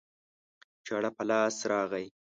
[0.85, 2.07] چاړه په لاس راغی